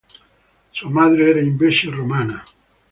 [0.71, 2.43] Sua madre era invece romana.